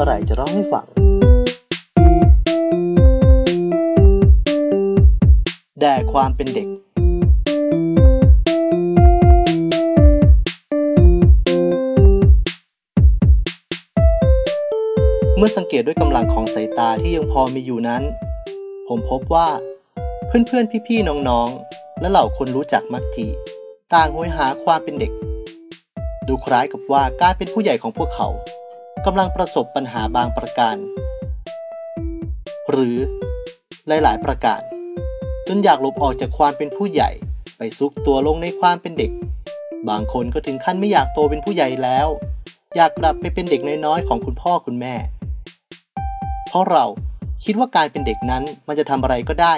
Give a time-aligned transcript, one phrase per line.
[0.00, 0.86] อะไรจะร้องให้ฟัง
[5.80, 6.68] แด่ความเป็นเด็ก
[15.36, 18.02] เมื่อสังเกตด้วยกำลังของสายตาที่ยังพอมีอยู่นั้น
[18.88, 19.48] ผมพบว่า
[20.26, 23.26] เพื่อนๆ พี่ๆ น้องๆ และเหล่าคนรู้จักมักจี
[23.94, 25.12] ต่างโหยหาความเป็นเด็ก
[26.28, 28.28] ดูคล้ายกับว่าการเป็นผู้ใหญ่ของพวกเขา
[29.06, 30.76] กำลังประสบปัญหาบางประการ
[32.70, 32.96] หรือ
[33.88, 34.60] หลายๆ ประการ
[35.48, 37.10] จนอยากหลบออกจากความเป็นผู้ใหญ่
[37.58, 39.12] ไปซุกตัวลงในความเป็นเด็ก
[39.88, 42.08] บางคนก็ถึงขั้นไม่อยากโตเป็นผู้ใหญ่แล้ว
[42.76, 44.94] อยากกลับไปเป็นเด็กน้อยๆของคุณพ่อคุณแม่
[46.48, 46.84] เพราะเรา
[47.44, 49.54] คิดว่าการเป็นเด็กนั้นมันจะทำอะไรก็ได้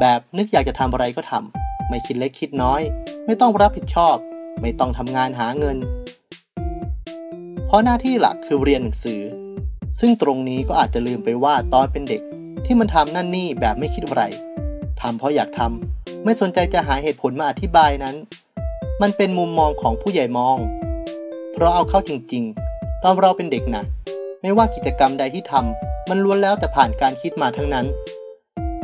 [0.00, 2.80] แบบนึกอยากจะทำอะไรก็ทำไม่คิดเล็กคิดน้อย
[3.26, 4.16] ไม่ต้องรับผิดชอบ
[4.60, 5.78] ไม่ต้องทำงานหาเงิน
[7.76, 9.20] ราะหน้าที่หลักคือเรียนหนังสือ
[10.00, 12.22] ซึ่งตรงนี้ก็อาจจะลืมไปว่าตอนเป็นเด็ก
[12.64, 14.22] ที่มันทำนั่นนี่แบบไม่คิดอะไร
[15.00, 18.16] ทำเพราะอยากทำไม่สนใจจะหาเหตุผลมาอธิบายนั้น
[19.02, 20.58] มันเป็นมุมมองของผู้ใหญ่มอง
[21.52, 23.84] เพราะเอาเข้าจริงๆ ตอนเราเป็นเด็กนะ
[24.42, 27.86] ไม่ว่ากิจกรรมใดที่ทำมันล้วนแล้วแต่ผ่านการคิดมาทั้งนั้น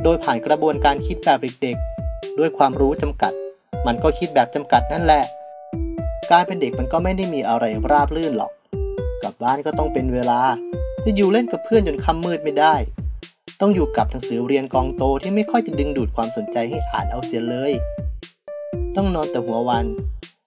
[0.03, 3.33] โดยผ่านกระบวนการคิดแบบเด็กๆด้วยความรู้จำกัด
[3.87, 5.25] มันก็คิดแบบจำกัดนั่นแหละ
[6.31, 8.53] การเป็นเด็กมันก็ไม่ได้มีอะไรราบรื่นหรอก
[9.23, 10.41] กลับบ้านก็ต้องเป็นเวลา
[11.05, 12.75] จะอยู่เล่นกับเพื่อนจนค่ำมืดไม่ได้
[13.61, 17.73] ต้องอยู่กับหนังสือเรียนกองโตที่ไม่ค่อยจะดึงดูดความสนใจให้อ่านเอาเสียเลย
[18.97, 19.84] ต้องนอนแต่หัววัน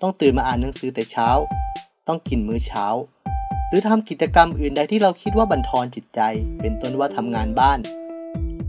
[0.02, 1.30] ต้องตื่นมาอ่านหนังสือแต่เช้า
[2.08, 2.86] ต้องกินมื้อเช้า
[3.70, 6.22] หรือทำกิจกรรมอื่นใดที่เราคิดว่าบันทอนจิตใจ
[6.60, 7.80] เป็นต้นว่าทำงานบ้าน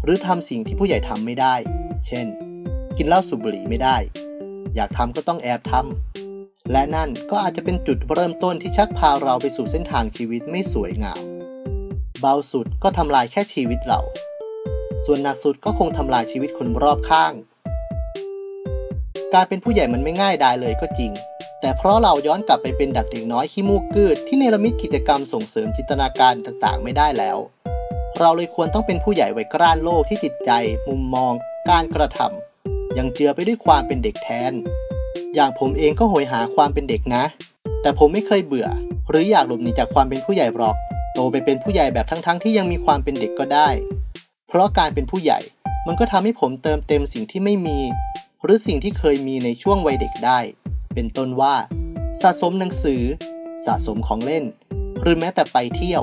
[0.05, 1.55] หรือทำสิ่งที่ผู้ใหญ่ทำไม่ได้
[2.07, 2.27] เช่น
[2.97, 3.97] กินเหล้าสูบบุหรี่ไม่ได้
[4.77, 6.26] อยากทำก็ต้องแอบทำ
[6.73, 11.23] และนั่นก็อาจจะเป็นจุดเริ่มต้นที่ชักพาเราไปสู่เส้นทางชีวิตไม่สวยงาม
[12.21, 14.01] เบาสุดก็ทำลายแค่ชีวิตเรา
[15.05, 17.33] ส่วนหนักสุดก็คงทำลายชีวิตคนรอบข้าง
[19.35, 21.13] การเป็นผู้ใหญ่มันไม่ง่ายได้เลยก็จริง
[21.61, 27.39] แต่เพราะเราย้อนกลับไปเป็นดักเด็กน้อยขี้มูกกืดที่เนรมิตกิจกรรมส่งเสริมจินตนาการต่างๆ ไม่ได้แล้ว
[28.19, 30.51] เราเลยควรต้องเป็นผู้ใหญ่ไว้กร้านโลกที่จิตใจ
[30.89, 31.33] มุมมอง
[31.71, 34.53] การกระทำยังเจือไปด้วยความเป็นเด็กแทน
[35.39, 37.25] อย่างผมเองก็โหยหาความเป็นเด็กนะ
[37.83, 38.69] แต่ผมไม่เคยเบื่อ
[39.11, 40.77] หรืออยากหลบหนีจากความเป็นผู้ใหญ่หรอก
[41.15, 43.69] โตไปเป็นผู้ใหญ่แบบทั้งๆทที่ยังมีความเป็นเด็กก็ได้
[44.49, 45.39] เพราะการเป็นผู้ใหญ่
[45.87, 47.79] มันก็ทำให้ผมเติมเต็มสิ่งที่ไม่มี
[48.45, 50.39] หรือสิ่งที่เคยมีในช่วงวัยเด็กได้
[50.95, 51.55] เป็นต้นว่า
[52.23, 53.03] สะสมหนังสือ
[53.67, 54.45] สะสมของเล่น
[55.03, 56.03] หรือแม้แต่ไปเที่ยว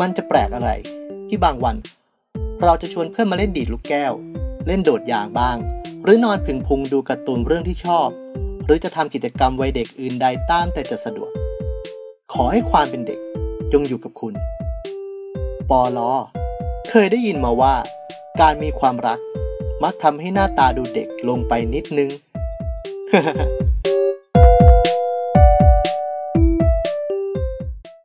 [0.00, 0.70] มันจะแปลกอะไร
[1.28, 1.76] ที่บางวัน
[2.64, 4.12] เราจะชวนเพื่อนมาเล่นดีดลูกแก้ว
[4.66, 5.56] เล่นโดดยางบ้าง
[6.04, 8.08] หรือนอนผึ่งพุงดูการ์ตูนเรื่องที่ชอบ
[8.64, 11.30] หรือจะทำกิจกรรมวัยเด็กอื่นใดตามแต่จะสะดวก
[12.32, 13.20] ขอให้ความเป็นเด็ก
[13.72, 14.34] จงอยู่กับคุณ
[15.70, 16.12] ปอลอ
[16.90, 17.74] เคยได้ยินมาว่า
[18.40, 19.18] การมีความรัก
[19.82, 22.10] มักทำให้หน้าตาดูเด็กลงไปนิดนึง